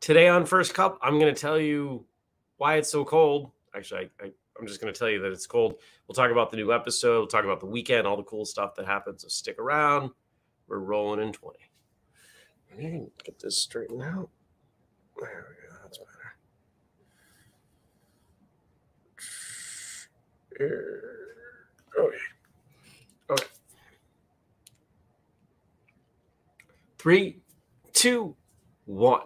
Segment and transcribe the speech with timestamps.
[0.00, 2.06] Today on First Cup, I'm going to tell you
[2.56, 3.50] why it's so cold.
[3.76, 5.74] Actually, I, I, I'm just going to tell you that it's cold.
[6.08, 7.18] We'll talk about the new episode.
[7.18, 9.22] We'll talk about the weekend, all the cool stuff that happens.
[9.22, 10.10] So stick around.
[10.68, 11.58] We're rolling in 20.
[12.72, 14.30] I need to get this straightened out.
[15.20, 15.76] There we go.
[15.82, 16.08] That's better.
[21.98, 22.16] Okay.
[23.30, 23.44] Okay.
[26.96, 27.42] Three,
[27.92, 28.34] two,
[28.86, 29.22] one.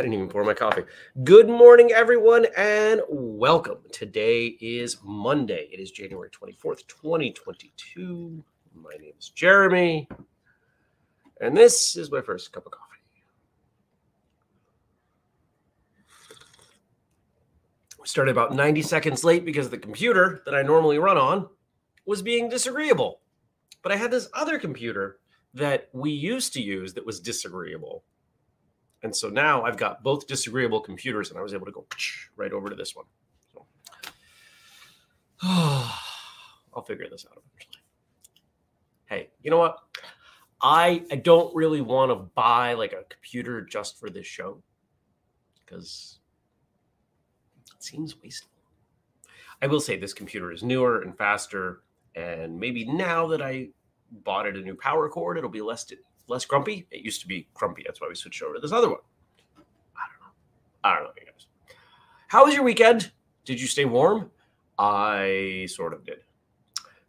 [0.00, 0.84] I didn't even pour my coffee.
[1.24, 3.80] Good morning, everyone, and welcome.
[3.92, 5.68] Today is Monday.
[5.70, 8.42] It is January 24th, 2022.
[8.74, 10.08] My name is Jeremy,
[11.42, 12.86] and this is my first cup of coffee.
[18.00, 21.46] We started about 90 seconds late because the computer that I normally run on
[22.06, 23.20] was being disagreeable.
[23.82, 25.18] But I had this other computer
[25.52, 28.02] that we used to use that was disagreeable.
[29.02, 31.86] And so now I've got both disagreeable computers and I was able to go
[32.36, 33.06] right over to this one.
[33.52, 33.66] So
[35.42, 37.82] I'll figure this out eventually.
[39.06, 39.78] Hey, you know what?
[40.62, 44.62] I I don't really want to buy like a computer just for this show
[45.64, 46.18] because
[47.74, 48.50] it seems wasteful.
[49.62, 51.82] I will say this computer is newer and faster
[52.14, 53.68] and maybe now that I
[54.10, 55.84] bought it a new power cord, it'll be less
[56.30, 56.86] less grumpy.
[56.90, 57.82] It used to be grumpy.
[57.84, 59.00] That's why we switched over to this other one.
[59.96, 60.32] I don't know.
[60.84, 61.46] I don't know, you guys.
[62.28, 63.10] How was your weekend?
[63.44, 64.30] Did you stay warm?
[64.78, 66.20] I sort of did.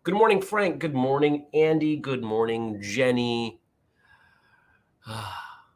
[0.03, 0.79] Good morning, Frank.
[0.79, 1.95] Good morning, Andy.
[1.95, 3.61] Good morning, Jenny.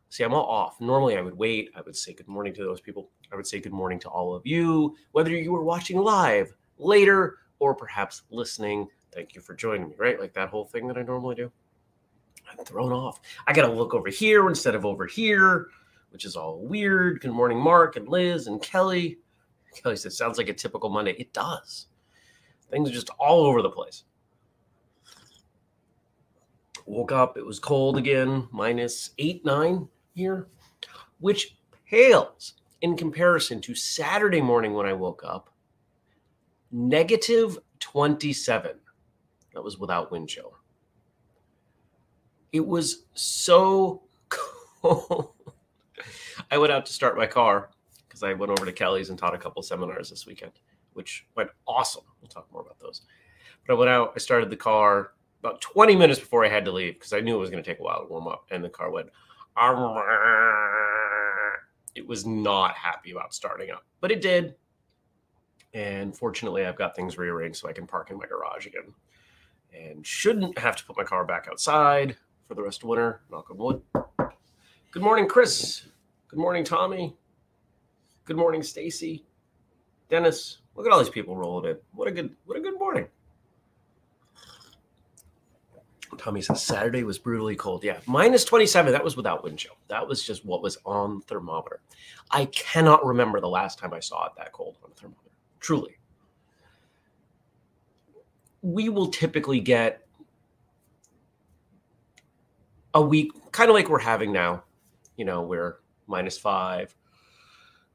[0.09, 0.81] See, I'm all off.
[0.81, 1.69] Normally, I would wait.
[1.75, 3.11] I would say good morning to those people.
[3.31, 7.37] I would say good morning to all of you, whether you were watching live, later,
[7.59, 8.87] or perhaps listening.
[9.13, 10.19] Thank you for joining me, right?
[10.19, 11.51] Like that whole thing that I normally do.
[12.57, 13.19] I'm thrown off.
[13.47, 15.67] I got to look over here instead of over here,
[16.09, 17.21] which is all weird.
[17.21, 19.19] Good morning, Mark and Liz and Kelly.
[19.75, 21.15] Kelly says, sounds like a typical Monday.
[21.17, 21.87] It does.
[22.71, 24.03] Things are just all over the place.
[26.85, 30.47] Woke up, it was cold again, minus eight, nine here,
[31.19, 31.57] which
[31.89, 35.49] pales in comparison to Saturday morning when I woke up,
[36.71, 38.71] negative 27.
[39.53, 40.53] That was without wind chill.
[42.51, 45.33] It was so cold.
[46.51, 47.69] I went out to start my car
[48.07, 50.53] because I went over to Kelly's and taught a couple seminars this weekend,
[50.93, 52.03] which went awesome.
[52.21, 53.01] We'll talk more about those.
[53.65, 55.11] But I went out, I started the car
[55.41, 57.69] about 20 minutes before I had to leave because I knew it was going to
[57.69, 58.45] take a while to warm up.
[58.51, 59.09] And the car went,
[61.95, 64.55] it was not happy about starting up, but it did.
[65.73, 68.93] And fortunately, I've got things rearranged so I can park in my garage again
[69.73, 72.15] and shouldn't have to put my car back outside
[72.47, 73.21] for the rest of winter.
[73.31, 73.81] Knock on wood.
[74.91, 75.83] Good morning, Chris.
[76.27, 77.15] Good morning, Tommy.
[78.25, 79.25] Good morning, Stacy.
[80.09, 80.59] Dennis.
[80.75, 81.77] Look at all these people rolling in.
[81.93, 83.07] What a good what a good morning.
[86.17, 87.83] Tommy says Saturday was brutally cold.
[87.83, 88.91] Yeah, minus 27.
[88.91, 89.77] That was without wind chill.
[89.89, 91.81] That was just what was on thermometer.
[92.31, 95.31] I cannot remember the last time I saw it that cold on a thermometer.
[95.59, 95.97] Truly.
[98.61, 100.04] We will typically get
[102.95, 104.63] a week, kind of like we're having now.
[105.17, 106.95] You know, we're minus five,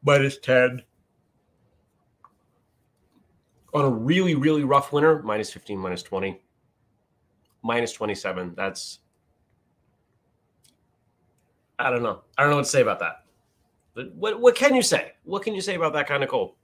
[0.05, 0.83] minus 10.
[3.73, 6.41] On a really, really rough winter, minus 15, minus 20,
[7.63, 8.55] minus 27.
[8.57, 8.99] That's,
[11.79, 12.21] I don't know.
[12.37, 13.25] I don't know what to say about that.
[13.95, 15.13] But what, what can you say?
[15.25, 16.55] What can you say about that kind of cold?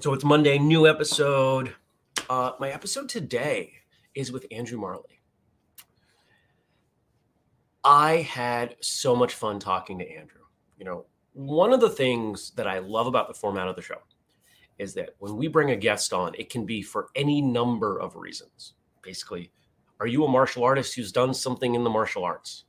[0.00, 1.74] So it's Monday, new episode.
[2.28, 3.83] Uh, my episode today
[4.14, 5.20] is with Andrew Marley.
[7.84, 10.40] I had so much fun talking to Andrew.
[10.78, 13.98] You know, one of the things that I love about the format of the show
[14.78, 18.16] is that when we bring a guest on, it can be for any number of
[18.16, 18.74] reasons.
[19.02, 19.52] Basically,
[20.00, 22.64] are you a martial artist who's done something in the martial arts?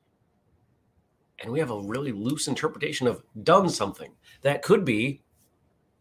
[1.40, 4.12] And we have a really loose interpretation of done something.
[4.42, 5.24] That could be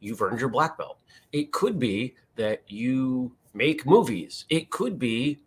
[0.00, 1.00] you've earned your black belt.
[1.32, 4.44] It could be that you make movies.
[4.48, 5.40] It could be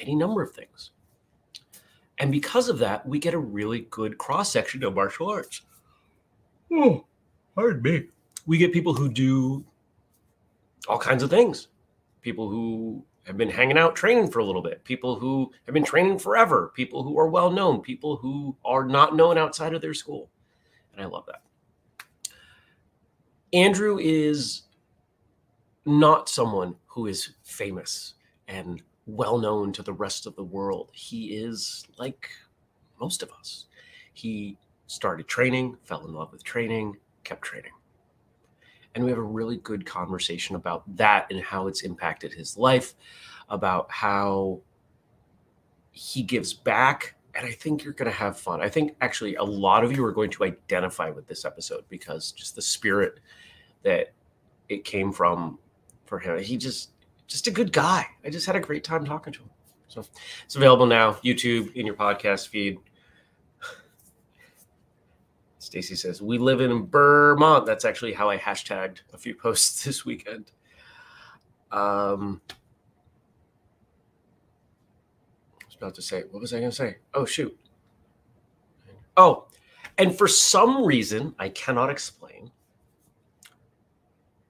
[0.00, 0.90] any number of things.
[2.18, 5.62] And because of that, we get a really good cross section of martial arts.
[6.72, 7.04] Oh,
[7.54, 8.04] pardon me.
[8.46, 9.64] We get people who do
[10.88, 11.68] all kinds of things.
[12.22, 15.84] People who have been hanging out training for a little bit, people who have been
[15.84, 19.94] training forever, people who are well known, people who are not known outside of their
[19.94, 20.30] school.
[20.92, 21.42] And I love that.
[23.52, 24.62] Andrew is
[25.84, 28.14] not someone who is famous
[28.48, 30.88] and well known to the rest of the world.
[30.94, 32.30] He is like
[32.98, 33.66] most of us.
[34.14, 34.56] He
[34.86, 37.72] started training, fell in love with training, kept training.
[38.94, 42.94] And we have a really good conversation about that and how it's impacted his life,
[43.50, 44.62] about how
[45.90, 47.14] he gives back.
[47.34, 48.62] And I think you're going to have fun.
[48.62, 52.32] I think actually a lot of you are going to identify with this episode because
[52.32, 53.20] just the spirit
[53.82, 54.14] that
[54.70, 55.58] it came from
[56.06, 56.38] for him.
[56.38, 56.90] He just,
[57.26, 58.06] just a good guy.
[58.24, 59.50] I just had a great time talking to him.
[59.88, 60.04] So
[60.44, 62.78] it's available now, YouTube, in your podcast feed.
[65.58, 67.66] Stacy says, We live in Vermont.
[67.66, 70.52] That's actually how I hashtagged a few posts this weekend.
[71.72, 72.40] Um,
[75.60, 76.96] I was about to say, what was I going to say?
[77.12, 77.56] Oh, shoot.
[79.16, 79.46] Oh,
[79.98, 82.50] and for some reason I cannot explain,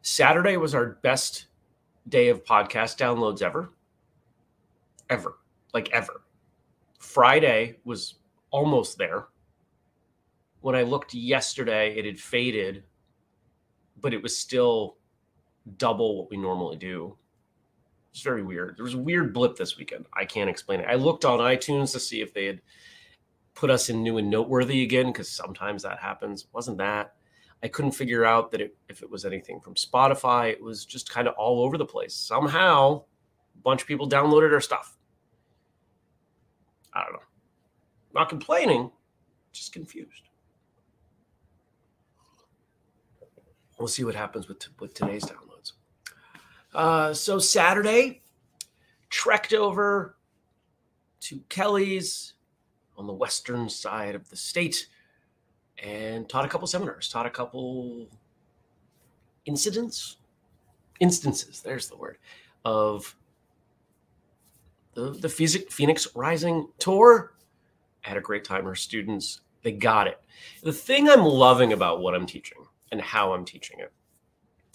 [0.03, 1.46] Saturday was our best
[2.09, 3.73] day of podcast downloads ever.
[5.11, 5.39] Ever.
[5.75, 6.23] Like ever.
[6.99, 8.15] Friday was
[8.51, 9.27] almost there.
[10.61, 12.85] When I looked yesterday, it had faded,
[14.01, 14.97] but it was still
[15.77, 17.17] double what we normally do.
[18.13, 18.77] It's very weird.
[18.77, 20.07] There was a weird blip this weekend.
[20.15, 20.87] I can't explain it.
[20.89, 22.63] I looked on iTunes to see if they had
[23.55, 26.43] put us in new and noteworthy again, because sometimes that happens.
[26.43, 27.16] It wasn't that.
[27.63, 30.51] I couldn't figure out that it, if it was anything from Spotify.
[30.51, 32.15] It was just kind of all over the place.
[32.15, 33.03] Somehow,
[33.55, 34.97] a bunch of people downloaded our stuff.
[36.93, 37.21] I don't know.
[38.15, 38.91] Not complaining,
[39.53, 40.29] just confused.
[43.79, 45.73] We'll see what happens with with today's downloads.
[46.75, 48.23] Uh, so Saturday,
[49.11, 50.17] trekked over
[51.21, 52.35] to Kelly's
[52.97, 54.89] on the western side of the state
[55.83, 58.09] and taught a couple seminars, taught a couple
[59.45, 60.17] incidents,
[61.01, 62.19] instances, there's the word,
[62.65, 63.15] of
[64.95, 67.35] the, the Phoenix Rising tour.
[68.05, 68.65] I had a great time.
[68.65, 70.21] Her students, they got it.
[70.63, 72.59] The thing I'm loving about what I'm teaching
[72.93, 73.93] and how I'm teaching it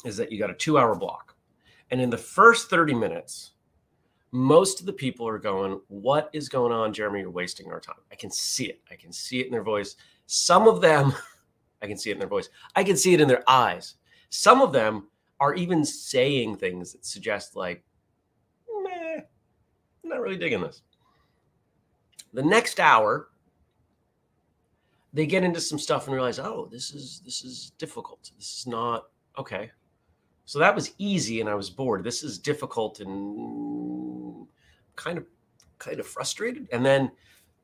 [0.05, 1.35] is that you got a two hour block.
[1.89, 3.51] And in the first 30 minutes,
[4.31, 7.21] most of the people are going, What is going on, Jeremy?
[7.21, 7.95] You're wasting our time.
[8.11, 8.79] I can see it.
[8.89, 9.95] I can see it in their voice.
[10.33, 11.13] Some of them,
[11.81, 12.47] I can see it in their voice.
[12.73, 13.95] I can see it in their eyes.
[14.29, 15.09] Some of them
[15.41, 17.83] are even saying things that suggest, like,
[18.81, 19.19] meh,
[20.03, 20.83] I'm not really digging this.
[22.31, 23.27] The next hour,
[25.11, 28.31] they get into some stuff and realize, oh, this is this is difficult.
[28.37, 29.07] This is not
[29.37, 29.69] okay.
[30.45, 32.05] So that was easy, and I was bored.
[32.05, 34.47] This is difficult and
[34.95, 35.25] kind of
[35.77, 36.69] kind of frustrated.
[36.71, 37.11] And then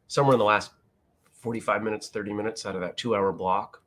[0.07, 0.71] somewhere in the last
[1.39, 3.81] 45 minutes, 30 minutes out of that two hour block,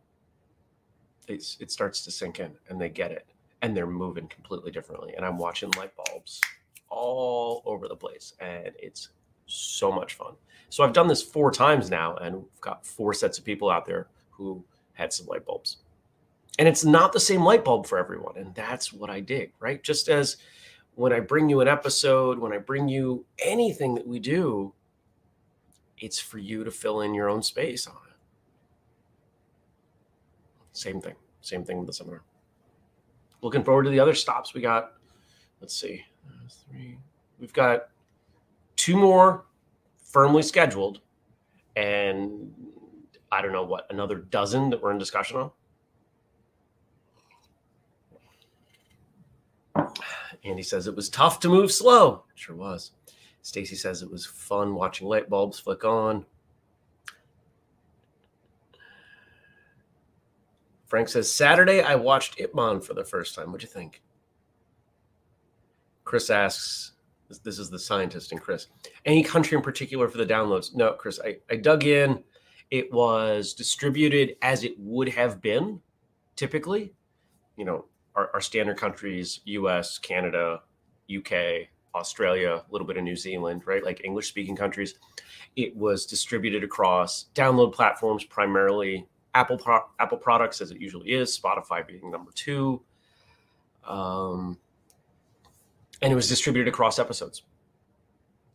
[1.28, 3.26] it's, it starts to sink in and they get it
[3.62, 5.14] and they're moving completely differently.
[5.16, 6.40] And I'm watching light bulbs
[6.88, 9.10] all over the place and it's
[9.46, 10.34] so much fun.
[10.68, 13.86] So I've done this four times now and we've got four sets of people out
[13.86, 14.64] there who
[14.94, 15.78] had some light bulbs.
[16.58, 18.36] And it's not the same light bulb for everyone.
[18.36, 19.82] And that's what I dig, right?
[19.82, 20.36] Just as
[20.94, 24.72] when I bring you an episode, when I bring you anything that we do,
[26.00, 28.16] it's for you to fill in your own space on it.
[30.72, 31.14] Same thing.
[31.42, 32.22] Same thing with the seminar.
[33.42, 34.54] Looking forward to the other stops.
[34.54, 34.94] We got,
[35.60, 36.98] let's see, uh, three.
[37.38, 37.88] We've got
[38.76, 39.44] two more
[40.02, 41.00] firmly scheduled,
[41.76, 42.52] and
[43.30, 45.50] I don't know what, another dozen that we're in discussion on.
[50.44, 52.24] Andy says it was tough to move slow.
[52.32, 52.92] It sure was.
[53.42, 56.24] Stacy says it was fun watching light bulbs flick on.
[60.86, 63.52] Frank says Saturday I watched Ip Man for the first time.
[63.52, 64.02] What'd you think?
[66.04, 66.92] Chris asks,
[67.44, 68.66] this is the scientist and Chris.
[69.04, 70.74] Any country in particular for the downloads?
[70.74, 72.24] No, Chris, I, I dug in.
[72.72, 75.80] It was distributed as it would have been
[76.34, 76.92] typically.
[77.56, 77.84] You know,
[78.16, 80.62] our, our standard countries, US, Canada,
[81.14, 83.84] UK, Australia, a little bit of New Zealand, right?
[83.84, 84.94] Like English speaking countries.
[85.56, 91.38] It was distributed across download platforms, primarily Apple pro- Apple products, as it usually is.
[91.38, 92.82] Spotify being number two,
[93.84, 94.58] um,
[96.02, 97.42] and it was distributed across episodes.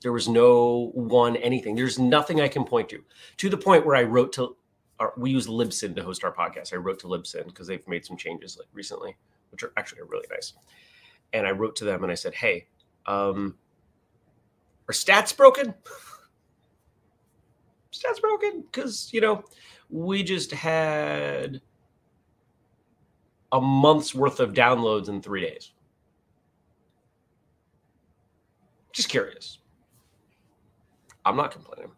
[0.02, 1.76] There was no one anything.
[1.76, 3.04] There's nothing I can point to,
[3.38, 4.56] to the point where I wrote to.
[5.00, 6.72] Our, we use Libsyn to host our podcast.
[6.72, 9.18] I wrote to Libsyn because they've made some changes like recently,
[9.52, 10.54] which are actually really nice.
[11.34, 12.68] And I wrote to them and I said, "Hey,
[13.08, 13.56] um,
[14.88, 15.74] are stats broken?
[17.92, 19.44] stats broken because you know
[19.90, 21.62] we just had
[23.52, 25.72] a month's worth of downloads in three days.
[28.92, 29.60] Just curious.
[31.26, 31.92] I'm not complaining.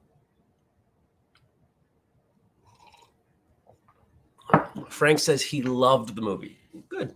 [4.89, 6.57] Frank says he loved the movie.
[6.89, 7.15] Good.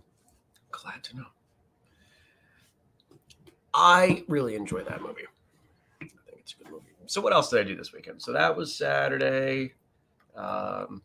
[0.70, 1.26] Glad to know.
[3.74, 5.22] I really enjoy that movie.
[6.00, 6.84] I think it's a good movie.
[7.06, 8.22] So, what else did I do this weekend?
[8.22, 9.74] So, that was Saturday.
[10.36, 11.02] Um,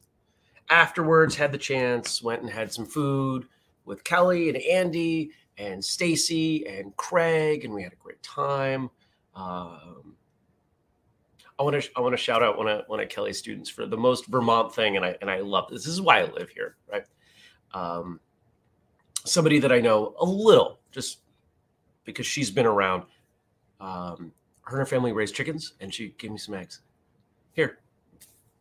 [0.69, 3.47] afterwards, had the chance, went and had some food
[3.85, 8.89] with Kelly and Andy and Stacy and Craig, and we had a great time.
[9.35, 10.15] Um,
[11.59, 13.85] I want to I want to shout out one of one of Kelly's students for
[13.85, 15.83] the most Vermont thing, and I and I love this.
[15.83, 17.03] This is why I live here, right?
[17.73, 18.19] Um,
[19.25, 21.19] somebody that I know a little, just
[22.07, 23.03] because she's been around.
[23.79, 26.81] Um, her and her family raised chickens, and she gave me some eggs.
[27.51, 27.77] Here,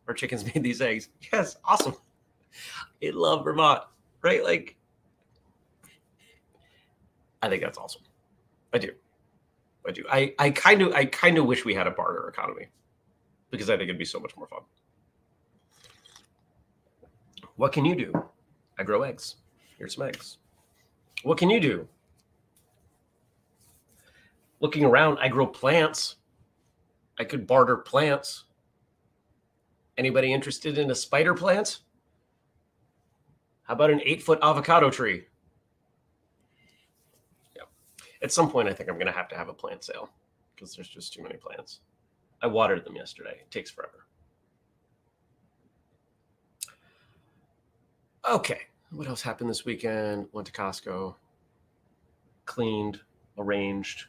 [0.07, 1.09] our chickens made these eggs.
[1.33, 1.95] Yes, awesome.
[3.03, 3.83] I love Vermont,
[4.21, 4.43] right?
[4.43, 4.75] Like,
[7.41, 8.03] I think that's awesome.
[8.73, 8.91] I do.
[9.87, 10.03] I do.
[10.11, 12.67] I, I kind of I kind of wish we had a barter economy
[13.49, 14.61] because I think it'd be so much more fun.
[17.55, 18.13] What can you do?
[18.77, 19.37] I grow eggs.
[19.77, 20.37] Here's some eggs.
[21.23, 21.87] What can you do?
[24.59, 26.15] Looking around, I grow plants.
[27.19, 28.45] I could barter plants.
[29.97, 31.79] Anybody interested in a spider plant?
[33.63, 35.25] How about an eight foot avocado tree?
[37.55, 37.63] Yeah.
[38.21, 40.09] At some point, I think I'm going to have to have a plant sale
[40.55, 41.81] because there's just too many plants.
[42.41, 43.37] I watered them yesterday.
[43.41, 44.05] It takes forever.
[48.29, 48.61] Okay.
[48.91, 50.27] What else happened this weekend?
[50.31, 51.15] Went to Costco,
[52.45, 53.01] cleaned,
[53.37, 54.05] arranged.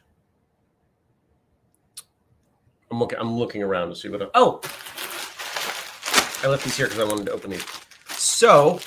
[2.91, 3.19] I'm looking.
[3.19, 4.21] I'm looking around to see what.
[4.21, 4.61] I, oh,
[6.43, 7.65] I left these here because I wanted to open these.
[8.09, 8.79] So,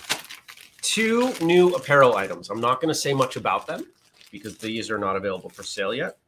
[0.81, 2.51] two new apparel items.
[2.51, 3.87] I'm not going to say much about them
[4.31, 6.19] because these are not available for sale yet.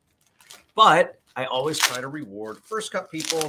[0.75, 3.41] But I always try to reward first cup people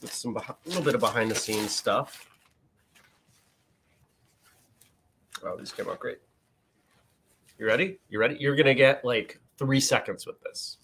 [0.00, 2.28] with some a little bit of behind the scenes stuff.
[5.42, 6.18] Wow, these came out great.
[7.58, 7.98] You ready?
[8.08, 8.36] You ready?
[8.38, 10.78] You're gonna get like three seconds with this.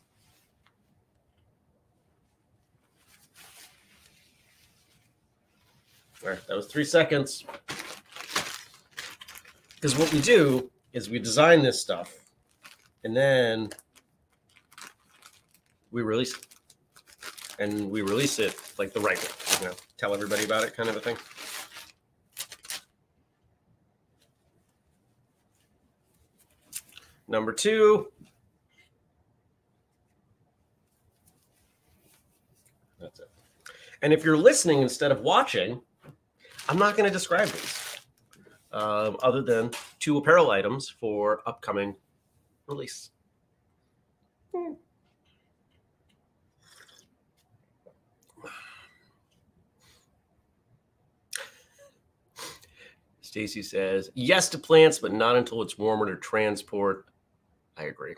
[6.24, 7.44] Right, that was three seconds.
[9.74, 12.12] Because what we do is we design this stuff
[13.04, 13.70] and then
[15.90, 16.46] we release it.
[17.60, 20.88] And we release it like the right way, you know, tell everybody about it kind
[20.88, 21.16] of a thing.
[27.26, 28.08] Number two.
[33.00, 33.28] That's it.
[34.02, 35.80] And if you're listening instead of watching,
[36.68, 37.98] I'm not going to describe these
[38.72, 41.96] um, other than two apparel items for upcoming
[42.66, 43.10] release.
[53.20, 57.06] Stacy says, yes to plants, but not until it's warmer to transport.
[57.76, 58.14] I agree.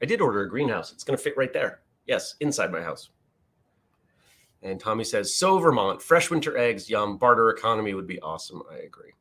[0.00, 0.92] I did order a greenhouse.
[0.92, 1.80] It's going to fit right there.
[2.06, 3.10] Yes, inside my house.
[4.62, 8.62] And Tommy says, so Vermont, fresh winter eggs, yum, barter economy would be awesome.
[8.70, 9.12] I agree.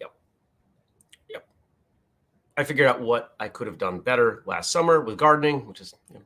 [0.00, 0.12] Yep.
[1.28, 1.48] Yep.
[2.56, 5.94] I figured out what I could have done better last summer with gardening, which is
[6.08, 6.22] you know,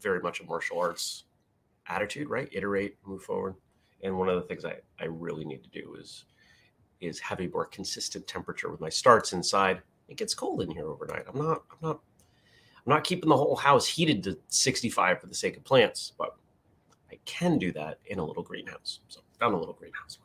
[0.00, 1.24] very much a martial arts
[1.88, 2.48] attitude, right?
[2.52, 3.54] Iterate, move forward.
[4.02, 6.24] And one of the things I, I really need to do is
[7.00, 9.82] is have a more consistent temperature with my starts inside.
[10.08, 11.24] It gets cold in here overnight.
[11.28, 12.00] I'm not I'm not
[12.86, 16.36] I'm not keeping the whole house heated to 65 for the sake of plants, but
[17.10, 19.00] I can do that in a little greenhouse.
[19.08, 20.18] So found a little greenhouse.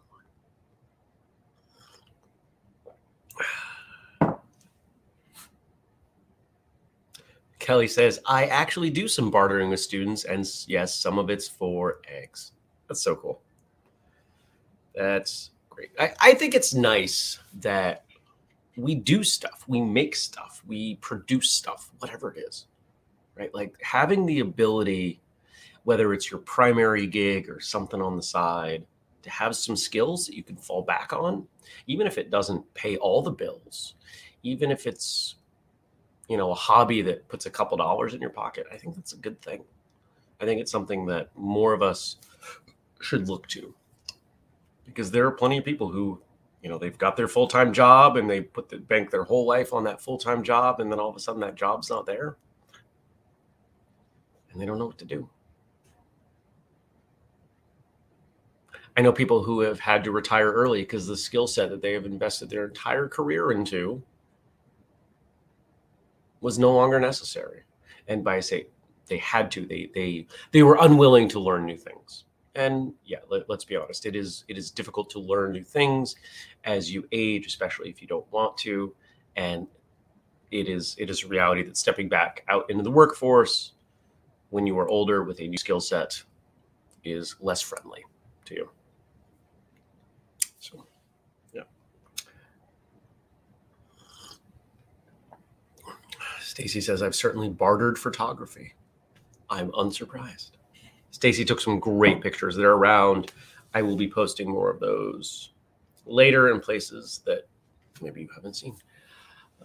[7.60, 12.02] Kelly says, I actually do some bartering with students, and yes, some of it's for
[12.08, 12.52] eggs.
[12.88, 13.42] That's so cool.
[14.96, 15.92] That's great.
[16.00, 18.06] I, I think it's nice that
[18.80, 22.68] we do stuff, we make stuff, we produce stuff, whatever it is,
[23.36, 23.54] right?
[23.54, 25.20] Like having the ability,
[25.84, 28.86] whether it's your primary gig or something on the side,
[29.22, 31.46] to have some skills that you can fall back on,
[31.88, 33.96] even if it doesn't pay all the bills,
[34.44, 35.36] even if it's,
[36.30, 39.14] you know, a hobby that puts a couple dollars in your pocket, I think that's
[39.14, 39.64] a good thing.
[40.40, 42.16] I think it's something that more of us
[43.02, 43.74] should look to
[44.86, 46.22] because there are plenty of people who
[46.62, 49.74] you know they've got their full-time job and they put the bank their whole life
[49.74, 52.38] on that full-time job and then all of a sudden that job's not there.
[54.52, 55.30] And they don't know what to do.
[58.98, 61.94] I know people who have had to retire early because the skill set that they
[61.94, 64.04] have invested their entire career into
[66.42, 67.64] was no longer necessary.
[68.08, 68.68] And by say
[69.08, 72.26] they had to they they they were unwilling to learn new things
[72.60, 76.18] and yeah, let, us be honest, it is it is difficult to learn new things
[76.66, 78.94] as you age, especially if you don't want to.
[79.38, 79.66] And
[80.52, 83.74] it is it is a reality that stepping back out into the workforce
[84.50, 86.22] when you are older with a new skill set
[87.06, 88.04] is less friendly
[88.44, 88.70] to you.
[90.60, 90.86] So,
[91.54, 91.62] yeah.
[96.42, 98.74] Stacy says, I've certainly bartered photography.
[99.50, 100.59] I'm unsurprised.
[101.12, 103.32] Stacy took some great pictures that are around.
[103.74, 105.52] I will be posting more of those
[106.06, 107.48] later in places that
[108.02, 108.76] maybe you haven't seen.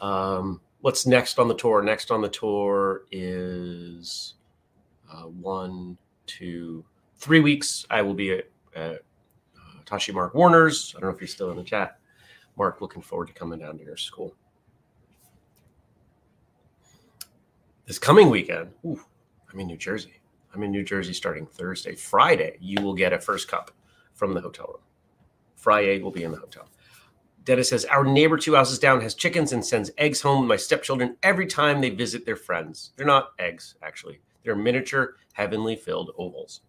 [0.01, 1.83] Um, what's next on the tour?
[1.83, 4.35] Next on the tour is
[5.11, 5.97] uh, one,
[6.27, 6.85] two,
[7.17, 7.87] three weeks.
[7.91, 8.97] I will be at, at
[9.57, 10.95] uh, Tashi Mark Warner's.
[10.97, 11.99] I don't know if you're still in the chat.
[12.57, 14.35] Mark, looking forward to coming down to your school.
[17.87, 19.01] This coming weekend, ooh,
[19.53, 20.21] I'm in New Jersey.
[20.55, 21.97] I'm in New Jersey starting Thursday.
[21.97, 23.73] Friday, you will get a first cup
[24.13, 24.83] from the hotel room.
[25.57, 26.69] Friday will be in the hotel.
[27.45, 30.57] Dennis says, Our neighbor two houses down has chickens and sends eggs home to my
[30.57, 32.93] stepchildren every time they visit their friends.
[32.97, 36.61] They're not eggs, actually, they're miniature, heavenly filled ovals.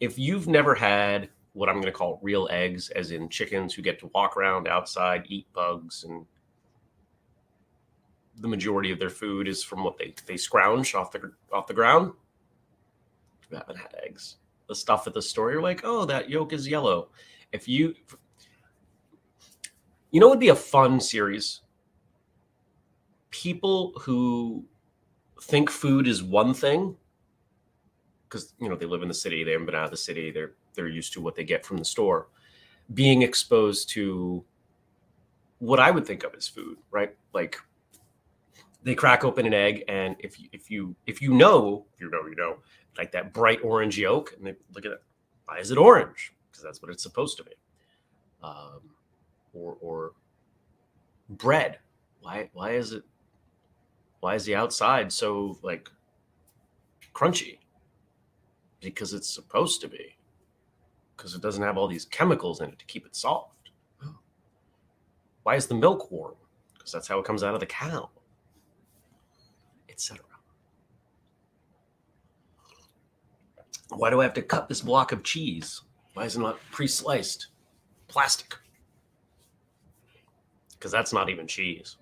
[0.00, 3.82] If you've never had what I'm going to call real eggs, as in chickens who
[3.82, 6.26] get to walk around outside, eat bugs, and
[8.40, 11.74] the majority of their food is from what they, they scrounge off the off the
[11.74, 12.12] ground.
[13.50, 14.36] You haven't had eggs.
[14.68, 17.08] The stuff at the store, you're like, oh, that yolk is yellow.
[17.52, 17.94] If you,
[20.10, 21.60] you know, it would be a fun series.
[23.30, 24.64] People who
[25.42, 26.96] think food is one thing,
[28.24, 30.30] because you know they live in the city, they haven't been out of the city,
[30.30, 32.28] they're they're used to what they get from the store,
[32.94, 34.44] being exposed to
[35.58, 37.14] what I would think of as food, right?
[37.32, 37.60] Like
[38.86, 42.24] they crack open an egg, and if you, if you if you know you know
[42.28, 42.58] you know
[42.96, 45.02] like that bright orange yolk, and they look at it,
[45.44, 46.32] why is it orange?
[46.48, 47.50] Because that's what it's supposed to be.
[48.44, 48.80] Um,
[49.52, 50.12] or or
[51.30, 51.80] bread,
[52.20, 53.02] why why is it
[54.20, 55.90] why is the outside so like
[57.12, 57.58] crunchy?
[58.80, 60.16] Because it's supposed to be.
[61.16, 63.70] Because it doesn't have all these chemicals in it to keep it soft.
[65.42, 66.34] Why is the milk warm?
[66.74, 68.10] Because that's how it comes out of the cow
[69.96, 70.20] etc.
[73.88, 75.80] Why do I have to cut this block of cheese?
[76.12, 77.46] Why is it not pre-sliced?
[78.08, 78.54] Plastic.
[80.72, 81.96] Because that's not even cheese.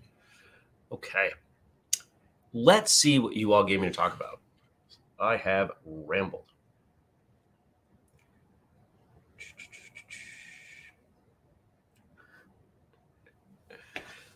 [0.90, 1.30] Okay.
[2.52, 4.40] Let's see what you all gave me to talk about.
[5.20, 6.50] I have rambled.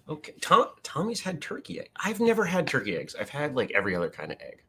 [0.08, 1.90] Okay, Tom, Tommy's had turkey egg.
[1.96, 3.14] I've never had turkey eggs.
[3.18, 4.62] I've had like every other kind of egg.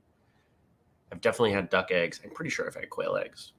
[1.12, 2.20] I've definitely had duck eggs.
[2.24, 3.54] I'm pretty sure I've had quail eggs.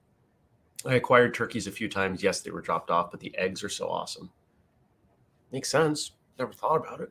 [0.87, 2.23] I acquired turkeys a few times.
[2.23, 4.31] Yes, they were dropped off, but the eggs are so awesome.
[5.53, 6.13] Makes sense.
[6.39, 7.11] Never thought about it.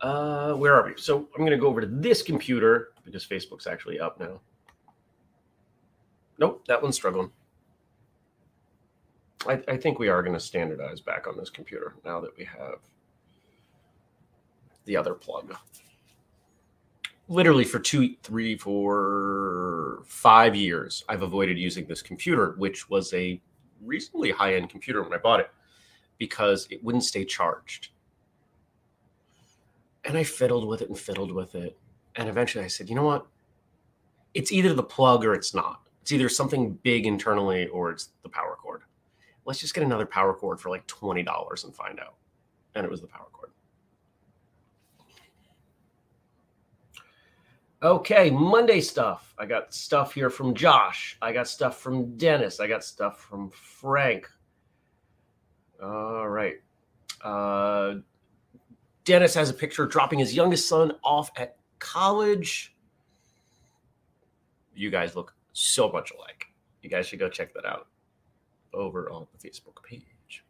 [0.00, 0.94] Uh, where are we?
[0.96, 4.40] So I'm going to go over to this computer because Facebook's actually up now.
[6.38, 7.30] Nope, that one's struggling.
[9.48, 12.44] I, I think we are going to standardize back on this computer now that we
[12.44, 12.78] have
[14.84, 15.54] the other plug.
[17.28, 23.40] Literally for two, three, four, five years, I've avoided using this computer, which was a
[23.82, 25.50] reasonably high end computer when I bought it
[26.18, 27.88] because it wouldn't stay charged.
[30.04, 31.76] And I fiddled with it and fiddled with it.
[32.14, 33.26] And eventually I said, you know what?
[34.34, 35.80] It's either the plug or it's not.
[36.02, 38.82] It's either something big internally or it's the power cord
[39.46, 42.16] let's just get another power cord for like $20 and find out.
[42.74, 43.50] And it was the power cord.
[47.82, 49.34] Okay, Monday stuff.
[49.38, 51.16] I got stuff here from Josh.
[51.22, 52.58] I got stuff from Dennis.
[52.58, 54.28] I got stuff from Frank.
[55.82, 56.56] All right.
[57.22, 57.96] Uh,
[59.04, 62.74] Dennis has a picture dropping his youngest son off at college.
[64.74, 66.46] You guys look so much alike.
[66.82, 67.86] You guys should go check that out
[68.76, 70.44] over on the Facebook page.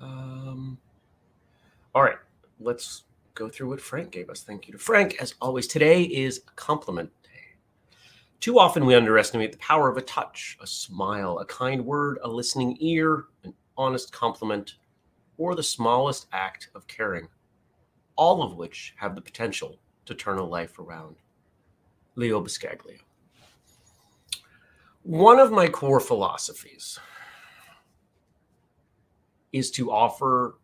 [0.00, 0.78] Um,
[1.94, 2.18] all right,
[2.60, 4.42] let's go through what Frank gave us.
[4.42, 5.16] Thank you to Frank.
[5.20, 7.30] As always, today is compliment day.
[8.40, 12.28] Too often we underestimate the power of a touch, a smile, a kind word, a
[12.28, 14.74] listening ear, an honest compliment,
[15.38, 17.28] or the smallest act of caring,
[18.16, 21.16] all of which have the potential to turn a life around.
[22.16, 22.98] Leo Buscaglia.
[25.08, 26.98] One of my core philosophies
[29.54, 30.58] is to offer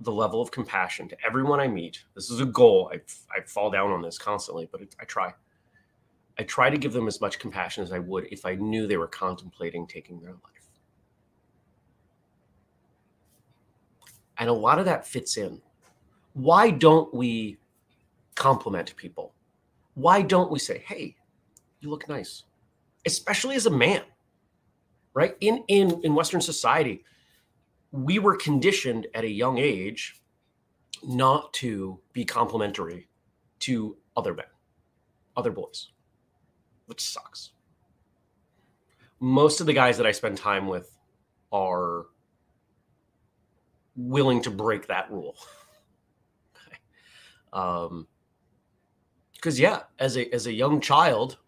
[0.00, 2.02] the level of compassion to everyone I meet.
[2.16, 2.90] This is a goal.
[2.92, 2.96] I,
[3.32, 5.32] I fall down on this constantly, but I try
[6.40, 8.96] I try to give them as much compassion as I would if I knew they
[8.96, 10.68] were contemplating taking their life.
[14.38, 15.62] And a lot of that fits in.
[16.32, 17.58] Why don't we
[18.34, 19.34] compliment people?
[19.94, 21.14] Why don't we say, hey,
[21.78, 22.42] you look nice?
[23.04, 24.02] Especially as a man,
[25.14, 25.36] right?
[25.40, 27.04] In, in, in Western society,
[27.90, 30.20] we were conditioned at a young age
[31.02, 33.08] not to be complimentary
[33.60, 34.46] to other men,
[35.36, 35.88] other boys,
[36.86, 37.50] which sucks.
[39.20, 40.96] Most of the guys that I spend time with
[41.52, 42.06] are
[43.94, 45.36] willing to break that rule.
[47.52, 48.06] um,
[49.34, 51.38] because yeah, as a as a young child,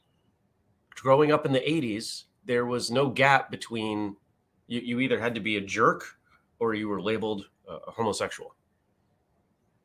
[0.94, 4.16] growing up in the '80s, there was no gap between
[4.66, 6.04] you, you either had to be a jerk
[6.59, 8.54] or you were labeled a homosexual.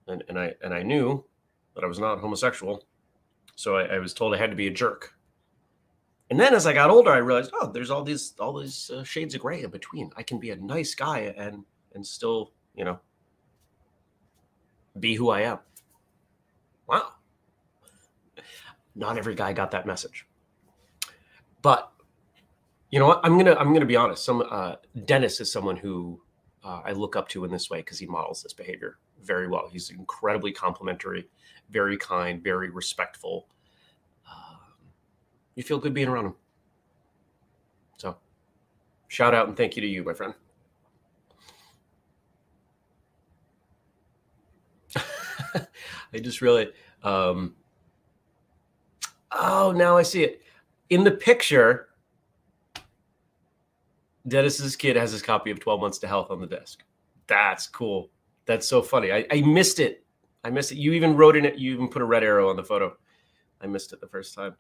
[0.08, 1.24] And and I and I knew
[1.76, 2.84] that I was not homosexual,
[3.56, 5.13] so I, I was told I had to be a jerk.
[6.30, 9.04] And then as I got older, I realized, oh, there's all these all these uh,
[9.04, 10.12] shades of gray in between.
[10.15, 13.00] I can be a nice guy and and still, you know,
[15.00, 15.60] be who I am.
[16.88, 17.13] Wow.
[18.95, 20.26] Not every guy got that message.
[21.62, 21.91] But
[22.89, 23.19] you know what?
[23.24, 24.24] I'm gonna I'm gonna be honest.
[24.24, 26.22] Some uh, Dennis is someone who
[26.63, 29.69] uh, I look up to in this way because he models this behavior very well.
[29.72, 31.28] He's incredibly complimentary,
[31.69, 33.48] very kind, very respectful.
[34.28, 34.58] Um,
[35.56, 36.36] you feel good being around him.
[37.98, 38.17] So,
[39.08, 40.34] shout out and thank you to you, my friend.
[46.13, 46.72] I just really.
[47.04, 47.56] Um,
[49.32, 50.41] oh, now I see it.
[50.89, 51.89] In the picture,
[54.28, 56.84] Dennis's kid has his copy of 12 Months to Health on the desk.
[57.28, 58.10] That's cool.
[58.45, 59.12] That's so funny.
[59.12, 60.04] I, I missed it.
[60.43, 60.78] I missed it.
[60.78, 61.58] You even wrote in it.
[61.58, 62.95] You even put a red arrow on the photo.
[63.62, 64.56] I missed it the first time.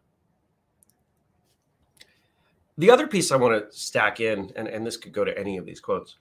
[2.77, 5.57] The other piece I want to stack in, and, and this could go to any
[5.57, 6.15] of these quotes.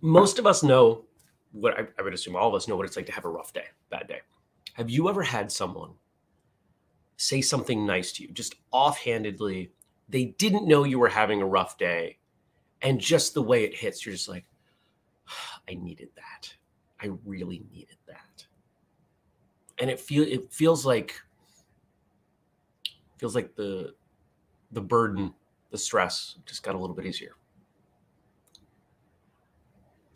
[0.00, 1.04] Most of us know
[1.52, 3.30] what I, I would assume all of us know what it's like to have a
[3.30, 4.20] rough day, bad day.
[4.74, 5.92] Have you ever had someone
[7.16, 9.70] say something nice to you, just offhandedly
[10.08, 12.18] they didn't know you were having a rough day.
[12.82, 14.44] And just the way it hits, you're just like,
[15.68, 16.54] I needed that.
[17.00, 18.46] I really needed that.
[19.78, 21.20] And it feel it feels like
[23.18, 23.94] feels like the
[24.72, 25.34] the burden,
[25.70, 27.32] the stress just got a little bit easier.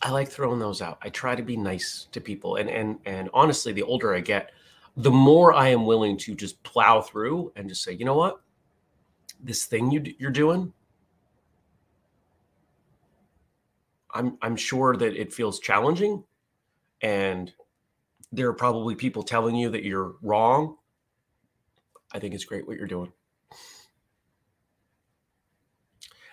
[0.02, 0.98] I like throwing those out.
[1.02, 2.56] I try to be nice to people.
[2.56, 4.52] And and and honestly, the older I get,
[4.96, 8.40] the more I am willing to just plow through and just say, you know what?
[9.42, 10.72] this thing you, you're doing
[14.12, 16.22] i'm i'm sure that it feels challenging
[17.02, 17.52] and
[18.32, 20.76] there are probably people telling you that you're wrong.
[22.12, 23.10] I think it's great what you're doing.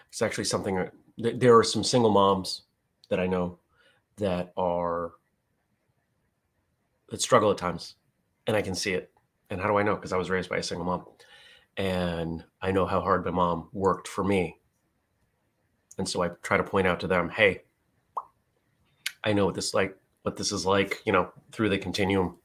[0.09, 2.63] It's actually something that there are some single moms
[3.09, 3.57] that i know
[4.17, 5.13] that are
[7.09, 7.95] that struggle at times
[8.47, 9.11] and i can see it
[9.49, 11.05] and how do i know because i was raised by a single mom
[11.77, 14.59] and I know how hard my mom worked for me.
[15.97, 17.61] And so I try to point out to them, hey,
[19.23, 22.37] I know what this like what this is like, you know, through the continuum.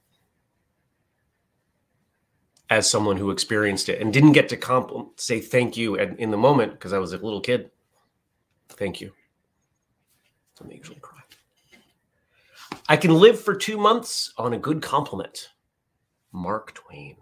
[2.71, 6.31] As someone who experienced it and didn't get to comp- say thank you in, in
[6.31, 7.71] the moment because I was a little kid.
[8.71, 9.13] Thank you.
[10.63, 11.19] I usually cry.
[12.89, 15.51] I can live for two months on a good compliment.
[16.33, 17.17] Mark Twain.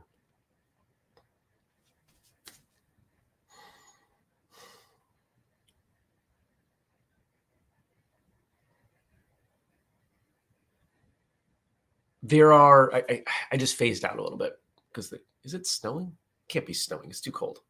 [12.22, 15.12] there are I, I, I just phased out a little bit because
[15.44, 16.12] is it snowing?
[16.48, 17.10] Can't be snowing.
[17.10, 17.60] It's too cold.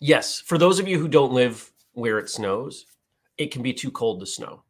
[0.00, 2.86] Yes, for those of you who don't live where it snows,
[3.38, 4.62] it can be too cold to snow.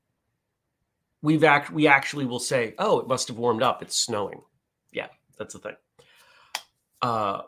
[1.24, 3.80] We've act we actually will say, "Oh, it must have warmed up.
[3.80, 4.42] It's snowing."
[4.92, 5.06] Yeah,
[5.38, 5.76] that's the thing.
[7.00, 7.44] Uh,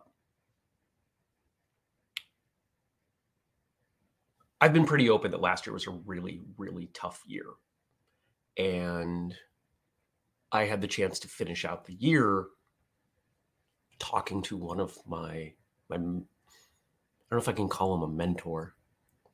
[4.63, 7.45] I've been pretty open that last year was a really, really tough year,
[8.57, 9.37] and
[10.51, 12.47] I had the chance to finish out the year
[13.99, 15.53] talking to one of my
[15.91, 16.27] my I don't
[17.31, 18.75] know if I can call him a mentor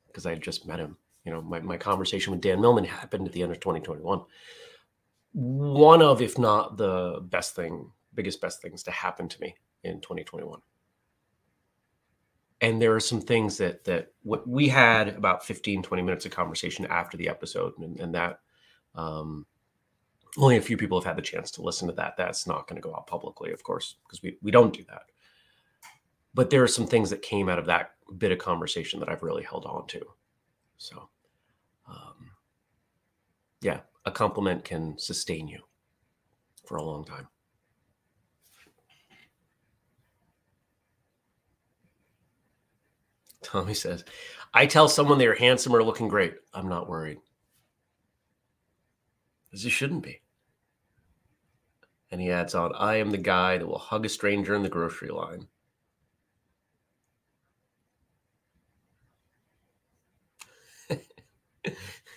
[0.09, 0.97] because I had just met him.
[1.25, 4.23] You know, my, my conversation with Dan Millman happened at the end of 2021.
[5.33, 9.55] One of, if not the best thing, biggest best things to happen to me
[9.85, 10.61] in 2021.
[12.61, 16.33] And there are some things that that what we had about 15, 20 minutes of
[16.33, 18.41] conversation after the episode, and, and that
[18.95, 19.47] um,
[20.39, 22.17] only a few people have had the chance to listen to that.
[22.17, 25.03] That's not going to go out publicly, of course, because we, we don't do that.
[26.35, 29.23] But there are some things that came out of that bit of conversation that I've
[29.23, 30.01] really held on to.
[30.79, 31.09] So,
[31.93, 32.31] um,
[33.61, 35.61] yeah, a compliment can sustain you
[36.65, 37.29] for a long time.
[43.43, 44.05] Tommy says,
[44.55, 46.35] I tell someone they're handsome or looking great.
[46.55, 47.19] I'm not worried.
[49.53, 50.23] As you shouldn't be.
[52.11, 54.69] And he adds on, I am the guy that will hug a stranger in the
[54.69, 55.47] grocery line.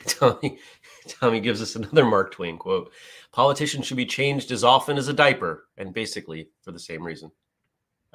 [0.08, 0.60] Tommy,
[1.08, 2.92] Tommy gives us another Mark Twain quote.
[3.32, 7.32] Politicians should be changed as often as a diaper, and basically for the same reason.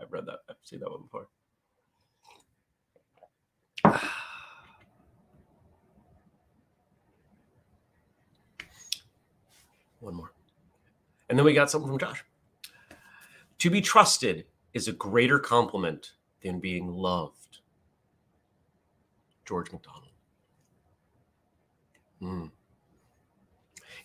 [0.00, 0.38] I've read that.
[0.48, 1.28] I've seen that one before.
[10.00, 10.32] One more.
[11.28, 12.24] And then we got something from Josh.
[13.58, 16.12] To be trusted is a greater compliment
[16.42, 17.58] than being loved.
[19.44, 20.09] George MacDonald.
[22.22, 22.50] Mm.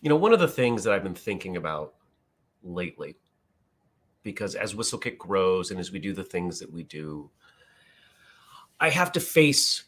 [0.01, 1.95] You know, one of the things that I've been thinking about
[2.63, 3.15] lately,
[4.23, 7.29] because as Whistlekick grows and as we do the things that we do,
[8.79, 9.85] I have to face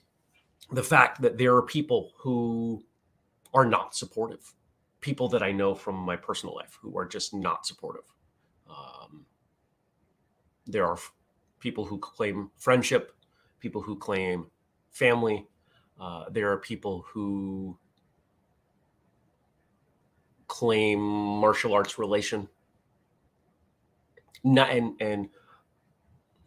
[0.72, 2.84] the fact that there are people who
[3.54, 4.54] are not supportive
[5.02, 8.04] people that I know from my personal life who are just not supportive.
[8.70, 9.26] Um,
[10.66, 11.14] there are f-
[11.60, 13.14] people who claim friendship,
[13.60, 14.48] people who claim
[14.92, 15.48] family.
[16.00, 17.78] Uh, there are people who
[20.58, 22.48] claim martial arts relation.
[24.44, 25.30] Not, and, and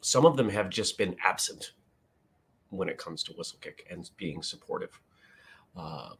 [0.00, 1.72] some of them have just been absent
[2.70, 5.00] when it comes to Whistlekick and being supportive.
[5.76, 6.16] Um,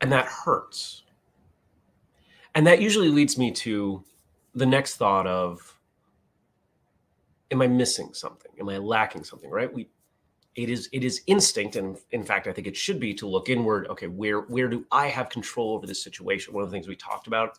[0.00, 1.04] and that hurts
[2.54, 4.02] and that usually leads me to
[4.54, 5.78] the next thought of
[7.50, 9.88] am i missing something am i lacking something right we
[10.56, 13.48] it is it is instinct and in fact i think it should be to look
[13.48, 16.52] inward okay where where do i have control over this situation?
[16.52, 17.58] One of the things we talked about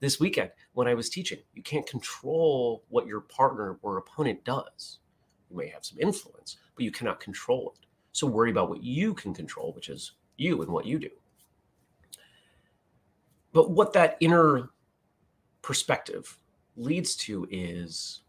[0.00, 4.98] this weekend when i was teaching you can't control what your partner or opponent does.
[5.50, 7.86] You may have some influence but you cannot control it.
[8.12, 11.10] So worry about what you can control which is you and what you do.
[13.52, 14.70] But what that inner
[15.60, 16.38] perspective
[16.76, 18.20] leads to is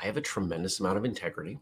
[0.00, 1.58] I have a tremendous amount of integrity.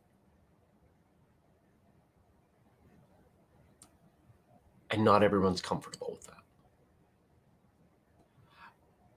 [4.91, 6.37] And not everyone's comfortable with that.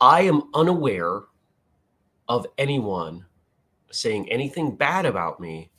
[0.01, 1.21] I am unaware
[2.27, 3.25] of anyone
[3.91, 5.71] saying anything bad about me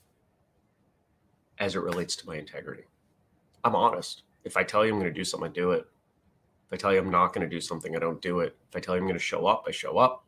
[1.59, 2.85] as it relates to my integrity.
[3.65, 4.23] I'm honest.
[4.45, 5.87] If I tell you I'm going to do something, I do it.
[6.67, 8.57] If I tell you I'm not going to do something, I don't do it.
[8.69, 10.25] If I tell you I'm going to show up, I show up.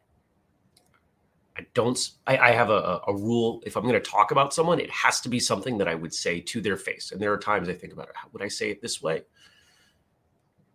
[1.57, 3.63] I don't, I, I have a, a rule.
[3.67, 6.15] If I'm going to talk about someone, it has to be something that I would
[6.15, 7.13] say to their face.
[7.13, 8.15] And there are times I think about it.
[8.17, 9.23] How would I say it this way?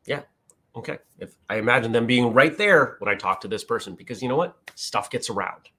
[0.07, 0.21] Yeah.
[0.75, 0.97] Okay.
[1.19, 4.29] If I imagine them being right there when I talk to this person, because you
[4.29, 4.57] know what?
[4.75, 5.69] Stuff gets around.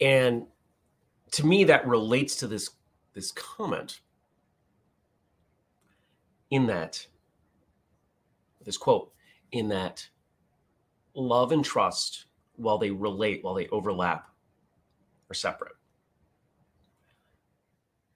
[0.00, 0.46] And
[1.32, 2.70] to me, that relates to this
[3.14, 4.00] this comment
[6.50, 7.06] in that
[8.64, 9.12] this quote
[9.52, 10.08] in that
[11.14, 12.26] love and trust
[12.56, 14.28] while they relate while they overlap
[15.30, 15.77] are separate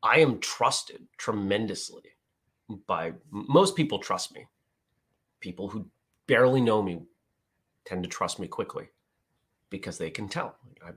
[0.03, 2.13] i am trusted tremendously
[2.87, 4.47] by most people trust me.
[5.41, 5.87] People who
[6.27, 7.03] barely know me
[7.85, 8.89] tend to trust me quickly
[9.71, 10.57] because they can tell.
[10.87, 10.97] I'm,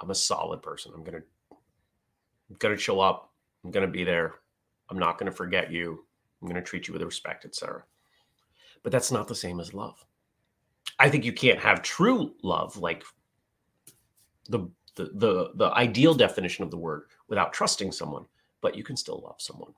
[0.00, 0.92] I'm a solid person.
[0.94, 3.32] I'm gonna I'm gonna show up.
[3.64, 4.34] I'm gonna be there.
[4.88, 6.04] I'm not gonna forget you.
[6.42, 7.84] I'm to treat you with respect, etc.
[8.82, 10.04] But that's not the same as love.
[10.98, 13.04] I think you can't have true love, like
[14.48, 14.70] the
[15.00, 18.26] the the, the ideal definition of the word, without trusting someone.
[18.60, 19.72] But you can still love someone.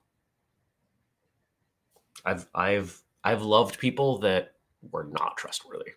[2.25, 4.55] I've I've I've loved people that
[4.91, 5.91] were not trustworthy.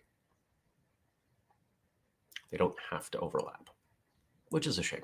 [2.51, 3.69] They don't have to overlap,
[4.49, 5.03] which is a shame.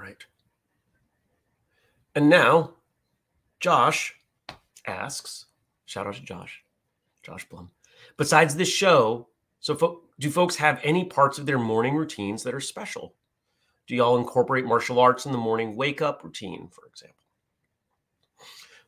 [0.00, 0.24] right.
[2.14, 2.72] And now,
[3.60, 4.16] Josh
[4.90, 5.46] asks,
[5.86, 6.62] shout out to Josh,
[7.22, 7.70] Josh Blum.
[8.16, 9.28] Besides this show,
[9.60, 13.14] so fo- do folks have any parts of their morning routines that are special?
[13.86, 17.16] Do y'all incorporate martial arts in the morning wake up routine, for example?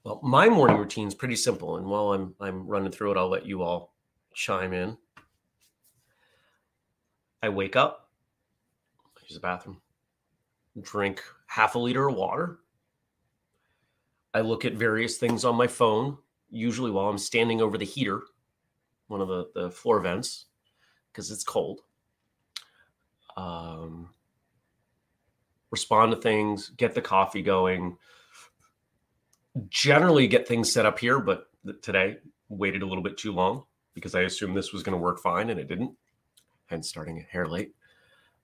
[0.05, 3.29] Well, my morning routine is pretty simple, and while I'm I'm running through it, I'll
[3.29, 3.95] let you all
[4.35, 4.97] chime in.
[7.43, 8.11] I wake up,
[9.23, 9.81] use the bathroom,
[10.81, 12.59] drink half a liter of water.
[14.35, 16.17] I look at various things on my phone,
[16.51, 18.23] usually while I'm standing over the heater,
[19.09, 20.47] one of the, the floor vents,
[21.13, 21.81] because it's cold.
[23.37, 24.11] Um,
[25.71, 27.97] respond to things, get the coffee going,
[29.69, 31.51] generally get things set up here, but
[31.83, 32.19] today
[32.49, 33.65] waited a little bit too long
[33.95, 35.93] because I assumed this was going to work fine and it didn't.
[36.67, 37.75] Hence starting a hair late.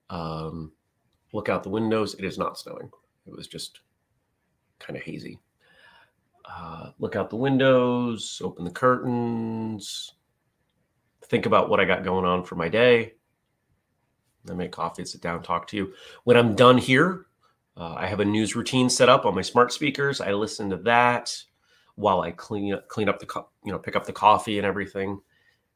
[0.09, 0.71] Um,
[1.33, 2.13] look out the windows.
[2.15, 2.91] It is not snowing.
[3.25, 3.79] It was just
[4.79, 5.39] kind of hazy.
[6.51, 10.13] Uh, look out the windows, open the curtains,
[11.25, 13.13] think about what I got going on for my day.
[14.45, 15.93] Then make coffee, sit down, talk to you.
[16.23, 17.27] When I'm done here,
[17.77, 20.21] uh, I have a news routine set up on my smart speakers.
[20.21, 21.35] I listen to that
[21.95, 24.65] while I clean up, clean up the co- you know pick up the coffee and
[24.65, 25.21] everything,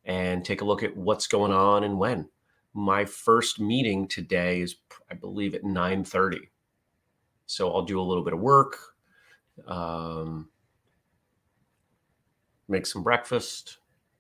[0.06, 2.30] and take a look at what's going on and when.
[2.74, 4.78] My first meeting today is,
[5.12, 6.50] I believe, at nine thirty.
[7.46, 8.78] So I'll do a little bit of work,
[9.68, 10.50] um,
[12.68, 13.78] make some breakfast.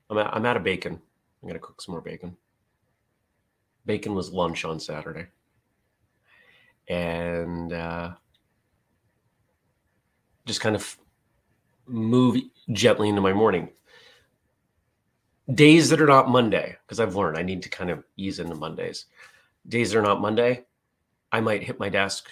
[0.10, 1.02] I'm at, I'm out of bacon.
[1.42, 2.38] I'm gonna cook some more bacon.
[3.86, 5.28] Bacon was lunch on Saturday
[6.88, 8.12] and uh,
[10.46, 10.98] just kind of
[11.86, 12.38] move
[12.72, 13.70] gently into my morning.
[15.54, 18.56] Days that are not Monday, because I've learned I need to kind of ease into
[18.56, 19.06] Mondays.
[19.68, 20.66] Days that are not Monday,
[21.32, 22.28] I might hit my desk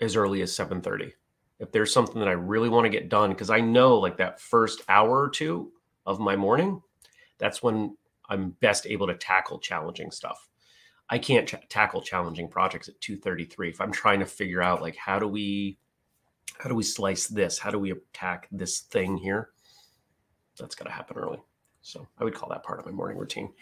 [0.00, 1.12] as early as 7:30.
[1.58, 4.40] If there's something that I really want to get done, because I know like that
[4.40, 5.72] first hour or two
[6.04, 6.82] of my morning,
[7.38, 7.96] that's when
[8.28, 10.48] I'm best able to tackle challenging stuff.
[11.08, 14.96] I can't ch- tackle challenging projects at 233 if I'm trying to figure out like
[14.96, 15.78] how do we
[16.58, 17.58] how do we slice this?
[17.58, 19.50] How do we attack this thing here?
[20.58, 21.38] That's got to happen early.
[21.82, 23.52] So I would call that part of my morning routine.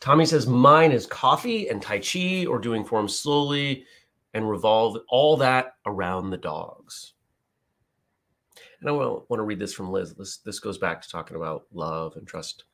[0.00, 3.84] Tommy says mine is coffee and tai chi or doing forms slowly
[4.34, 7.14] and revolve all that around the dogs.
[8.80, 10.14] And I want to read this from Liz.
[10.14, 12.64] This this goes back to talking about love and trust.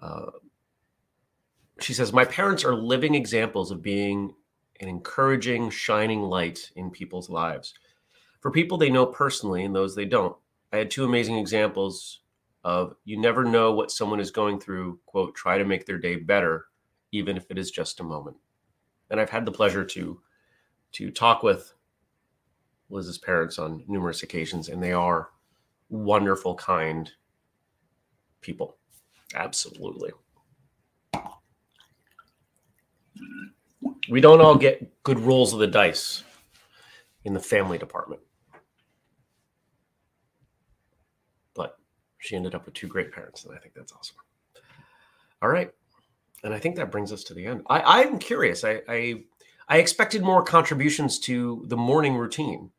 [0.00, 0.30] Uh,
[1.80, 4.34] she says, My parents are living examples of being
[4.80, 7.74] an encouraging, shining light in people's lives.
[8.40, 10.36] For people they know personally and those they don't,
[10.72, 12.20] I had two amazing examples
[12.64, 16.16] of you never know what someone is going through, quote, try to make their day
[16.16, 16.66] better,
[17.12, 18.36] even if it is just a moment.
[19.10, 20.20] And I've had the pleasure to
[20.92, 21.72] to talk with
[22.90, 25.30] Liz's parents on numerous occasions, and they are
[25.88, 27.10] wonderful, kind
[28.40, 28.76] people.
[29.34, 30.12] Absolutely.
[34.08, 36.22] we don't all get good rolls of the dice
[37.24, 38.20] in the family department.
[41.54, 41.78] But
[42.18, 44.16] she ended up with two great parents, and I think that's awesome.
[45.42, 45.70] All right.
[46.44, 47.62] And I think that brings us to the end.
[47.68, 48.64] I, I'm curious.
[48.64, 49.24] I, I
[49.68, 52.70] I expected more contributions to the morning routine.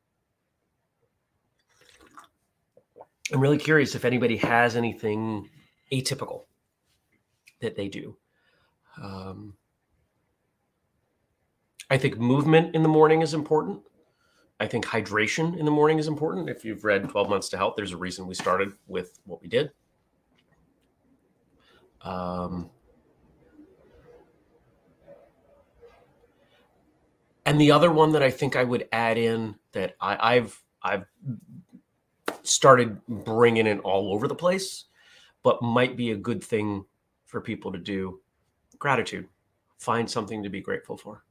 [3.31, 5.49] I'm really curious if anybody has anything
[5.91, 6.45] atypical
[7.61, 8.17] that they do.
[9.01, 9.53] Um,
[11.91, 13.81] I think movement in the morning is important.
[14.59, 16.49] I think hydration in the morning is important.
[16.49, 19.47] If you've read 12 Months to Health, there's a reason we started with what we
[19.47, 19.71] did.
[22.01, 22.69] Um,
[27.49, 31.05] and the other one that I think I would add in that I, I've I've
[32.43, 34.85] started bringing it all over the place,
[35.43, 36.85] but might be a good thing
[37.25, 38.21] for people to do.
[38.77, 39.27] Gratitude.
[39.77, 41.23] Find something to be grateful for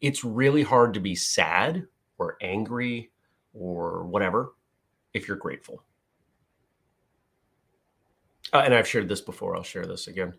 [0.00, 1.86] it's really hard to be sad
[2.18, 3.10] or angry
[3.54, 4.54] or whatever
[5.14, 5.82] if you're grateful.
[8.52, 9.56] Uh, and I've shared this before.
[9.56, 10.34] I'll share this again.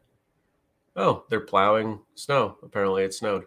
[0.95, 2.57] Oh, they're plowing snow.
[2.63, 3.45] Apparently, it snowed.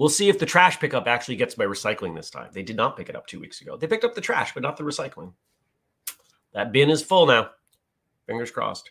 [0.00, 2.50] We'll see if the trash pickup actually gets my recycling this time.
[2.52, 3.76] They did not pick it up two weeks ago.
[3.76, 5.34] They picked up the trash, but not the recycling.
[6.54, 7.50] That bin is full now.
[8.26, 8.90] Fingers crossed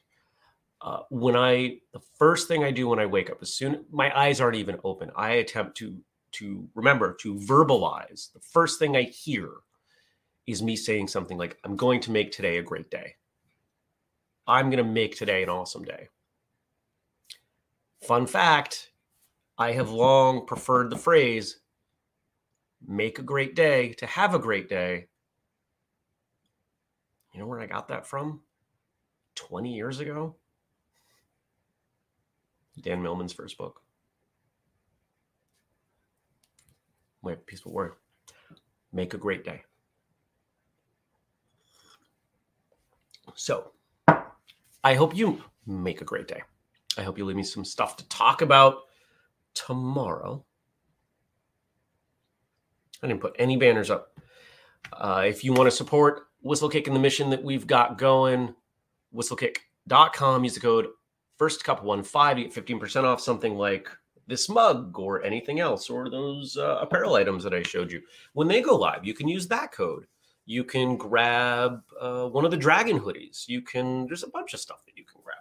[0.81, 4.17] uh, when I the first thing I do when I wake up, as soon my
[4.17, 5.97] eyes aren't even open, I attempt to
[6.33, 8.31] to remember to verbalize.
[8.31, 9.49] The first thing I hear
[10.47, 13.15] is me saying something like, "I'm going to make today a great day.
[14.47, 16.07] I'm going to make today an awesome day."
[18.07, 18.88] Fun fact:
[19.59, 21.59] I have long preferred the phrase
[22.87, 25.09] "make a great day" to have a great day.
[27.33, 28.41] You know where I got that from?
[29.35, 30.35] 20 years ago
[32.81, 33.81] Dan Millman's first book.
[37.21, 37.93] My peaceful word.
[38.93, 39.63] Make a great day.
[43.35, 43.71] So,
[44.83, 46.41] I hope you make a great day.
[46.97, 48.83] I hope you leave me some stuff to talk about
[49.53, 50.43] tomorrow.
[53.01, 54.19] I didn't put any banners up.
[54.93, 58.53] Uh, if you want to support Whistlekick and the mission that we've got going,
[59.13, 60.87] whistlekick.com, use the code
[61.37, 63.89] first cup one five to get 15% off something like
[64.27, 68.01] this mug or anything else or those uh, apparel items that I showed you.
[68.33, 70.05] When they go live, you can use that code.
[70.45, 73.47] You can grab uh, one of the dragon hoodies.
[73.47, 75.38] You can, there's a bunch of stuff that you can grab.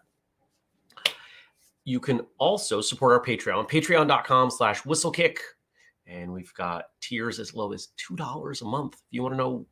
[1.89, 5.39] You can also support our Patreon, patreon.com slash whistlekick.
[6.07, 8.97] And we've got tiers as low as $2 a month.
[8.97, 9.66] If you want to know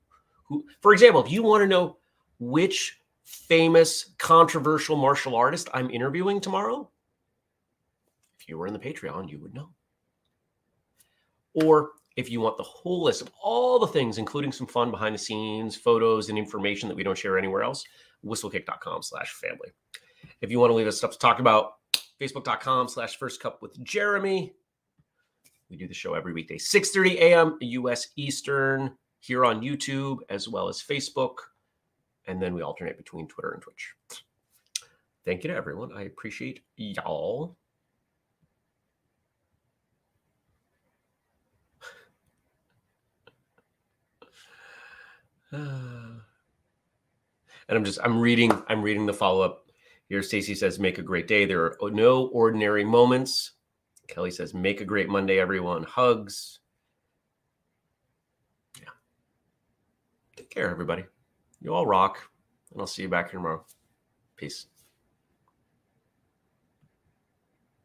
[0.44, 1.98] who, for example, if you want to know
[2.38, 6.88] which famous controversial martial artist I'm interviewing tomorrow,
[8.40, 9.68] if you were in the Patreon, you would know.
[11.52, 15.14] Or if you want the whole list of all the things, including some fun behind
[15.14, 17.84] the scenes, photos, and information that we don't share anywhere else,
[18.24, 19.68] whistlekick.com slash family.
[20.40, 21.75] If you want to leave us stuff to talk about,
[22.20, 24.54] facebook.com slash first cup with Jeremy.
[25.70, 27.58] We do the show every weekday, 6:30 a.m.
[27.60, 31.36] US Eastern here on YouTube as well as Facebook.
[32.26, 33.94] And then we alternate between Twitter and Twitch.
[35.24, 35.90] Thank you to everyone.
[35.92, 37.56] I appreciate y'all.
[45.52, 46.20] and
[47.68, 49.65] I'm just I'm reading I'm reading the follow up
[50.08, 50.22] here.
[50.22, 53.52] Stacy says, "Make a great day." There are no ordinary moments.
[54.08, 56.60] Kelly says, "Make a great Monday, everyone." Hugs.
[58.80, 58.90] Yeah.
[60.36, 61.04] Take care, everybody.
[61.60, 62.30] You all rock,
[62.72, 63.64] and I'll see you back here tomorrow.
[64.36, 64.66] Peace.